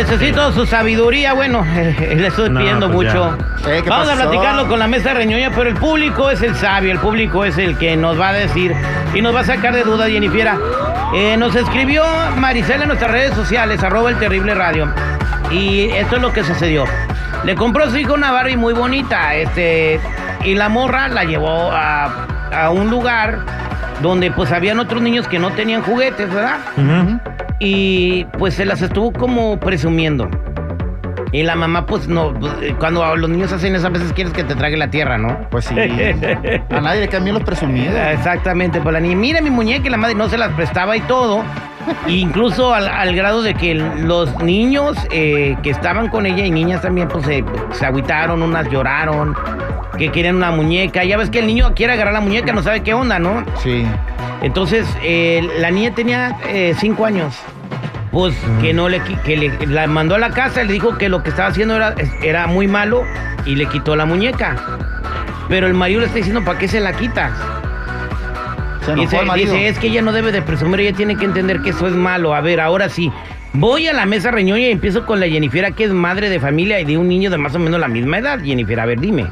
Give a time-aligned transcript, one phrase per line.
[0.00, 1.34] necesito su sabiduría.
[1.34, 3.36] Bueno, eh, le estoy No, pidiendo pues mucho.
[3.66, 6.92] Eh, ¿qué Vamos a platicarlo con la mesa reñoña, pero el público es el sabio,
[6.92, 8.74] el público es el que nos va a decir
[9.14, 10.48] y nos va a sacar de duda, Jennifer.
[11.14, 12.04] Eh, nos escribió
[12.36, 14.88] Maricela en nuestras redes sociales, arroba el terrible radio.
[15.50, 16.84] Y esto es lo que sucedió.
[17.44, 20.00] Le compró a su hijo una Barbie muy bonita, este,
[20.44, 23.38] y la morra la llevó a, a un lugar
[24.00, 26.58] donde pues habían otros niños que no tenían juguetes, ¿verdad?
[26.76, 27.20] Ujú.
[27.60, 30.28] Y pues se las estuvo como presumiendo.
[31.32, 34.32] Y la mamá, pues no, pues, eh, cuando los niños hacen eso, a veces quieres
[34.32, 35.38] que te trague la tierra, ¿no?
[35.50, 35.76] Pues sí.
[36.70, 37.94] A nadie le cambian los presumidos.
[37.94, 41.00] Exactamente, pues la niña, mira mi muñeca y la madre no se las prestaba y
[41.02, 41.44] todo.
[42.08, 46.82] Incluso al, al grado de que los niños eh, que estaban con ella y niñas
[46.82, 49.36] también, pues se, se agüitaron, unas lloraron,
[49.98, 51.04] que querían una muñeca.
[51.04, 53.44] Ya ves que el niño quiere agarrar la muñeca, no sabe qué onda, ¿no?
[53.62, 53.86] Sí.
[54.42, 57.34] Entonces, eh, la niña tenía eh, cinco años.
[58.10, 61.22] Pues que no le, que le- la mandó a la casa, le dijo que lo
[61.22, 63.04] que estaba haciendo era, era muy malo
[63.46, 64.56] y le quitó la muñeca.
[65.48, 67.30] Pero el marido le está diciendo, ¿para qué se la quitas?
[68.84, 69.52] Se enojó Dice, el marido.
[69.54, 71.92] dice, es que ella no debe de presumir, ella tiene que entender que eso es
[71.94, 72.34] malo.
[72.34, 73.12] A ver, ahora sí.
[73.52, 76.80] Voy a la mesa reñoña y empiezo con la Jennifer, que es madre de familia
[76.80, 78.40] y de un niño de más o menos la misma edad.
[78.42, 79.26] Jennifer, a ver, dime.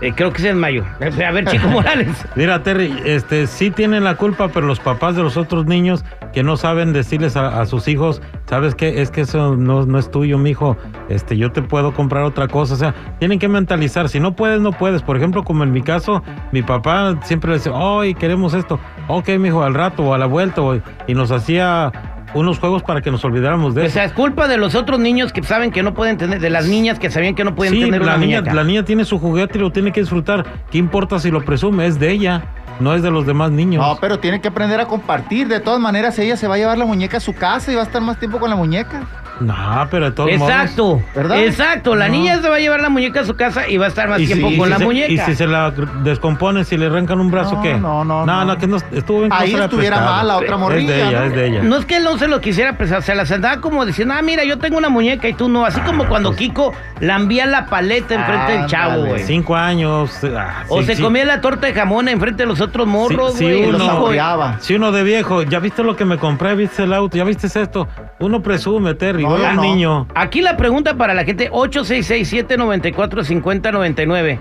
[0.00, 0.84] Eh, creo que se desmayó.
[1.00, 2.24] A ver, Chico Morales.
[2.36, 6.42] Mira, Terry, este, sí tienen la culpa, pero los papás de los otros niños que
[6.42, 9.00] no saben decirles a, a sus hijos, ¿sabes qué?
[9.02, 10.76] Es que eso no, no es tuyo, mijo.
[11.08, 12.74] Este, yo te puedo comprar otra cosa.
[12.74, 14.08] O sea, tienen que mentalizar.
[14.08, 15.02] Si no puedes, no puedes.
[15.02, 18.78] Por ejemplo, como en mi caso, mi papá siempre le decía, hoy queremos esto.
[19.08, 20.62] Ok, mijo, al rato o a la vuelta.
[20.62, 20.78] o-
[21.08, 21.90] y nos hacía
[22.34, 23.94] unos juegos para que nos olvidáramos de O eso.
[23.94, 26.66] sea, es culpa de los otros niños que saben que no pueden tener, de las
[26.66, 28.54] niñas que sabían que no pueden Sí, tener la una niña, muñeca.
[28.54, 30.44] la niña tiene su juguete y lo tiene que disfrutar.
[30.70, 31.86] ¿Qué importa si lo presume?
[31.86, 32.42] Es de ella,
[32.80, 33.84] no es de los demás niños.
[33.86, 35.48] No, pero tiene que aprender a compartir.
[35.48, 37.82] De todas maneras, ella se va a llevar la muñeca a su casa y va
[37.82, 39.02] a estar más tiempo con la muñeca.
[39.40, 41.02] No, pero de todos Exacto, modos.
[41.14, 41.38] ¿Verdad?
[41.44, 41.94] exacto.
[41.94, 42.14] La No.
[42.14, 44.18] niña se va a llevar la muñeca a su casa y va a estar más
[44.18, 45.12] tiempo con si la se- muñeca.
[45.12, 45.70] Y si se la
[46.02, 47.74] descompone, si le arrancan un brazo, No, ¿qué?
[47.74, 48.58] no, no, No, no.
[48.58, 51.02] que no estuvo que no Ahí se la estuviera mal la otra Es morrilla, de
[51.08, 51.24] ella, ¿no?
[51.26, 51.62] es de ella.
[51.62, 54.22] No es que él no se lo quisiera prestar, se las andaba como diciendo, ah,
[54.22, 55.64] mira, yo tengo una muñeca y tú no.
[55.64, 59.08] Así como cuando Kiko lambía la paleta enfrente del chavo, Ándale.
[59.10, 59.22] güey.
[59.24, 60.18] Cinco años.
[60.36, 61.02] ah, O sí, se sí.
[61.02, 63.78] comía la torta de jamón enfrente de los otros morros, Sí, sí, güey.
[63.78, 64.56] Saboreaba.
[64.60, 66.54] Si uno de viejo, ¿ya viste lo que me compré?
[66.54, 67.16] ¿Viste el auto?
[67.16, 67.88] ¿Ya viste esto?
[68.18, 69.62] Uno presume, Terry, No.
[69.62, 70.06] niño.
[70.14, 74.38] Aquí la pregunta para la gente, 866-794-5099.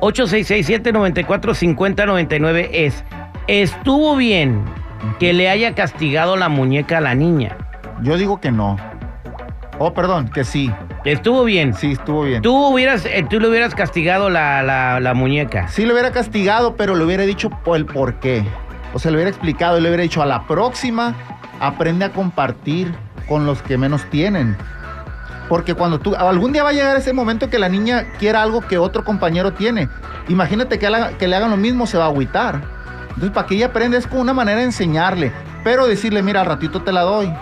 [0.00, 3.04] 866-794-5099 es,
[3.46, 4.62] ¿estuvo bien
[5.18, 7.56] que le haya castigado la muñeca a la niña?
[8.02, 8.76] Yo digo que no.
[9.78, 10.70] Oh, perdón, que sí.
[11.04, 11.72] ¿Estuvo bien?
[11.74, 12.42] Sí, estuvo bien.
[12.42, 15.68] Tú hubieras, eh, tú le hubieras castigado la, la- la muñeca.
[15.68, 18.44] Sí le hubiera castigado, pero le hubiera dicho por el por qué.
[18.92, 21.14] O sea, le hubiera explicado y le hubiera dicho, a la próxima,
[21.60, 22.92] aprende a compartir
[23.30, 24.56] con los que menos tienen.
[25.48, 28.60] Porque cuando tú, algún día va a llegar ese momento que la niña quiera algo
[28.60, 29.88] que otro compañero tiene.
[30.28, 30.90] Imagínate que,
[31.28, 32.60] le hagan lo mismo, se va a agüitar.
[33.10, 35.30] Entonces, para que ella aprenda es como una manera de enseñarle.
[35.62, 37.32] Pero decirle, mira, al ratito te la doy.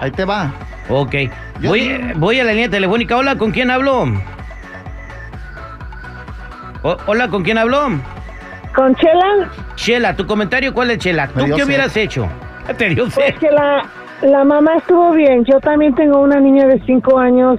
[0.00, 0.52] Ahí te va.
[0.88, 1.14] Ok.
[1.60, 3.16] Yo Voy, voy a la línea telefónica.
[3.16, 4.06] Hola, ¿con quién hablo?
[6.82, 7.88] O- hola, ¿con quién hablo?
[8.74, 11.28] Con Chela, Chela, tu comentario, ¿cuál es Chela?
[11.28, 11.64] ¿Tú qué sed.
[11.66, 12.28] hubieras hecho?
[12.76, 13.34] Te dio pues sed.
[13.38, 13.84] que la,
[14.22, 15.44] la mamá estuvo bien.
[15.44, 17.58] Yo también tengo una niña de cinco años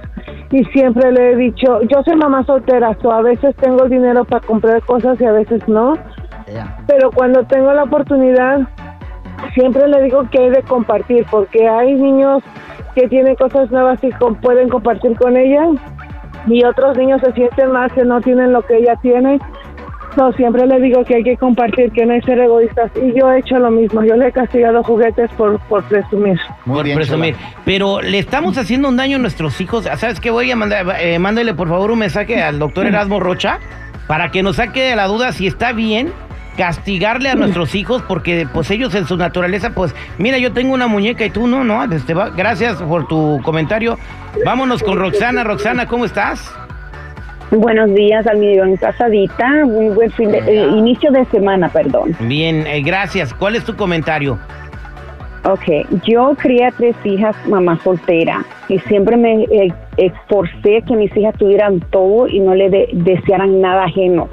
[0.50, 4.46] y siempre le he dicho, yo soy mamá soltera, so a veces tengo dinero para
[4.46, 5.94] comprar cosas y a veces no.
[6.86, 8.60] Pero cuando tengo la oportunidad,
[9.54, 12.42] siempre le digo que hay de compartir, porque hay niños
[12.94, 14.10] que tienen cosas nuevas y
[14.40, 15.66] pueden compartir con ella,
[16.46, 19.40] y otros niños se sienten más que no tienen lo que ella tiene.
[20.16, 22.90] No, siempre le digo que hay que compartir, que no hay que ser egoístas.
[22.96, 24.02] Y yo he hecho lo mismo.
[24.02, 26.38] Yo le he castigado juguetes por, por presumir.
[26.64, 27.36] Muy por bien, presumir.
[27.64, 29.84] Pero le estamos haciendo un daño a nuestros hijos.
[29.96, 30.30] ¿Sabes qué?
[30.30, 33.58] Voy a mandar, eh, mándale por favor un mensaje al doctor Erasmo Rocha
[34.06, 36.10] para que nos saque de la duda si está bien
[36.56, 40.86] castigarle a nuestros hijos porque pues ellos en su naturaleza pues mira yo tengo una
[40.86, 43.98] muñeca y tú no no Este, va- gracias por tu comentario
[44.42, 46.50] vámonos con Roxana Roxana cómo estás
[47.50, 49.48] Buenos días, almidón casadita.
[49.66, 52.16] Muy buen fin de, eh, inicio de semana, perdón.
[52.20, 54.38] bien eh, gracias cuál es tu comentario
[55.48, 61.16] Ok, yo crié a tres hijas, mamá soltera, y siempre me eh, esforcé que mis
[61.16, 64.28] hijas tuvieran todo y no le de- desearan nada ajeno.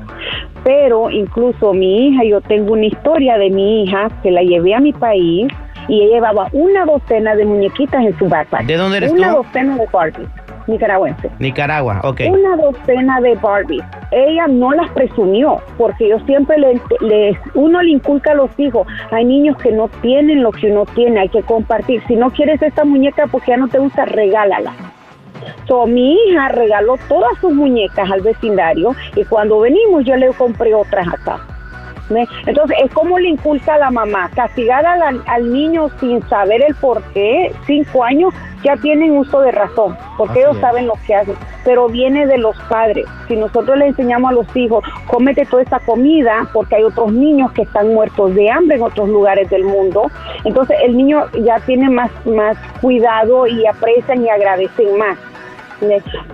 [0.63, 4.80] Pero incluso mi hija, yo tengo una historia de mi hija que la llevé a
[4.80, 5.51] mi país
[5.88, 8.65] y ella llevaba una docena de muñequitas en su backpack.
[8.65, 9.44] ¿De dónde eres una tú?
[9.44, 10.25] docena de Barbie.
[10.68, 11.30] Nicaragüense.
[11.39, 12.21] Nicaragua, ok.
[12.30, 13.83] Una docena de Barbies.
[14.12, 18.88] Ella no las presumió, porque yo siempre le, les, uno le inculca a los hijos,
[19.12, 22.01] hay niños que no tienen lo que uno tiene, hay que compartir.
[22.07, 24.74] Si no quieres esta muñeca porque ya no te gusta, regálala.
[25.68, 30.74] So, mi hija regaló todas sus muñecas al vecindario y cuando venimos yo le compré
[30.74, 31.53] otras acá.
[32.45, 36.75] Entonces, es como le inculca a la mamá, castigar al, al niño sin saber el
[36.75, 38.33] por qué, cinco años,
[38.63, 40.62] ya tienen uso de razón, porque Así ellos es.
[40.62, 43.06] saben lo que hacen, pero viene de los padres.
[43.27, 47.51] Si nosotros le enseñamos a los hijos, cómete toda esta comida, porque hay otros niños
[47.51, 50.10] que están muertos de hambre en otros lugares del mundo,
[50.45, 55.18] entonces el niño ya tiene más, más cuidado y aprecian y agradecen más.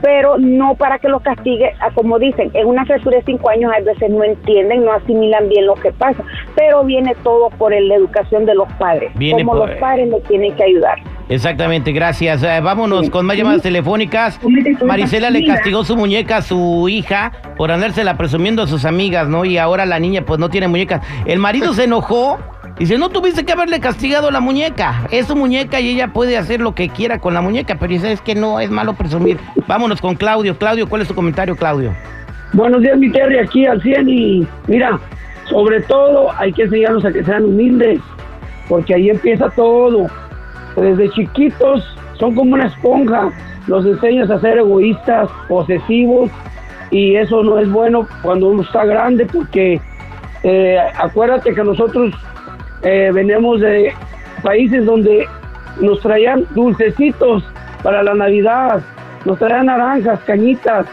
[0.02, 3.80] Pero no para que los castigue, como dicen, en una criatura de cinco años a
[3.82, 6.24] veces no entienden, no asimilan bien lo que pasa,
[6.56, 10.10] pero viene todo por el- la educación de los padres, Viene como por- los padres
[10.10, 11.00] le tienen que ayudar.
[11.30, 12.42] Exactamente, gracias.
[12.42, 14.40] Eh, vámonos con más llamadas telefónicas.
[14.84, 19.46] Marisela le castigó su muñeca a su hija por andársela presumiendo a sus amigas, ¿no?
[19.46, 21.02] Y ahora la niña pues no tiene muñeca.
[21.26, 22.38] El marido se enojó.
[22.80, 25.06] Dice, no tuviste que haberle castigado la muñeca.
[25.12, 27.76] Es su muñeca y ella puede hacer lo que quiera con la muñeca.
[27.76, 29.38] Pero dice, es que no, es malo presumir.
[29.68, 30.58] Vámonos con Claudio.
[30.58, 31.94] Claudio, ¿cuál es tu comentario, Claudio?
[32.54, 34.98] Buenos días, mi Terry, aquí al 100 y mira,
[35.50, 38.00] sobre todo hay que enseñarlos a que sean humildes,
[38.68, 40.08] porque ahí empieza todo.
[40.76, 41.84] Desde chiquitos
[42.14, 43.30] son como una esponja,
[43.68, 46.32] los enseñas a ser egoístas, posesivos,
[46.92, 49.80] y eso no es bueno cuando uno está grande, porque
[50.44, 52.16] eh, acuérdate que nosotros
[52.84, 53.94] eh, venimos de
[54.44, 55.28] países donde
[55.82, 57.44] nos traían dulcecitos
[57.84, 58.82] para la Navidad,
[59.26, 60.86] nos traían naranjas, cañitas,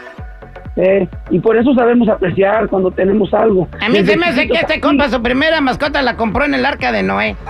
[0.79, 3.67] eh, y por eso sabemos apreciar cuando tenemos algo.
[3.81, 6.53] A mí Desde se me hace que este compa su primera mascota la compró en
[6.53, 7.35] el arca de Noé.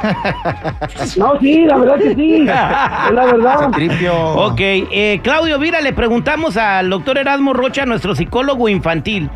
[1.17, 2.35] No, sí, la verdad que sí.
[2.41, 3.71] es la verdad.
[3.71, 4.15] Tripio.
[4.15, 9.29] Ok, eh, Claudio, mira, le preguntamos al doctor Erasmo Rocha, nuestro psicólogo infantil,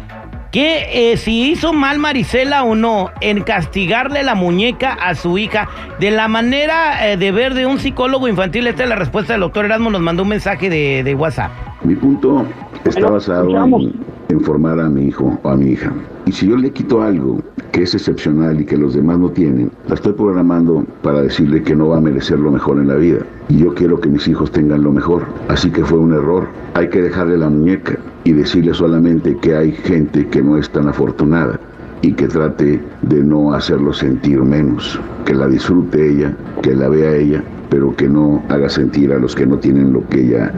[0.52, 5.70] que eh, si hizo mal Marisela o no en castigarle la muñeca a su hija
[6.00, 8.68] de la manera eh, de ver de un psicólogo infantil.
[8.68, 11.52] Esta es la respuesta del doctor Erasmo, nos mandó un mensaje de, de WhatsApp.
[11.84, 12.46] Mi punto
[12.84, 13.94] está basado en,
[14.30, 15.92] en formar a mi hijo o a mi hija.
[16.26, 17.42] Y si yo le quito algo
[17.72, 21.76] que es excepcional y que los demás no tienen, la estoy programando para decirle que
[21.76, 23.20] no va a merecer lo mejor en la vida.
[23.50, 25.26] Y yo quiero que mis hijos tengan lo mejor.
[25.48, 26.48] Así que fue un error.
[26.74, 30.88] Hay que dejarle la muñeca y decirle solamente que hay gente que no es tan
[30.88, 31.60] afortunada
[32.02, 37.16] y que trate de no hacerlo sentir menos, que la disfrute ella, que la vea
[37.16, 40.52] ella, pero que no haga sentir a los que no tienen lo que ella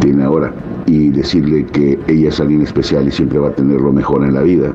[0.00, 0.52] tiene ahora
[0.86, 4.34] y decirle que ella es alguien especial y siempre va a tener lo mejor en
[4.34, 4.72] la vida,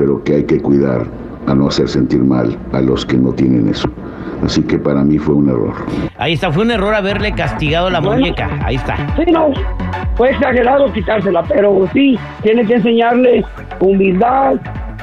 [0.00, 1.02] pero que hay que cuidar
[1.46, 3.86] a no hacer sentir mal a los que no tienen eso.
[4.42, 5.74] Así que para mí fue un error.
[6.16, 8.16] Ahí está, fue un error haberle castigado la Bueno.
[8.16, 8.48] muñeca.
[8.64, 8.96] Ahí está.
[9.16, 9.50] Sí, no,
[10.16, 13.44] fue exagerado quitársela, pero sí, tiene que enseñarle
[13.80, 14.54] humildad,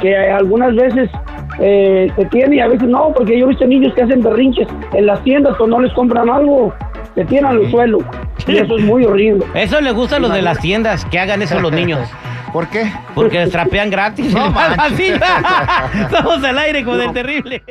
[0.02, 1.12] que algunas veces
[1.60, 4.68] eh, se tiene y a veces no, porque yo he visto niños que hacen berrinches
[4.94, 6.74] en las tiendas cuando no les compran algo,
[7.14, 8.00] se tiran al suelo,
[8.48, 9.46] y eso es muy horrible.
[9.54, 12.00] Eso le gusta a los de las tiendas, que hagan eso los niños.
[12.52, 12.92] ¿Por qué?
[13.14, 14.34] Porque les trapean gratis.
[14.34, 14.48] No.
[14.48, 17.64] Estamos al aire con el terrible.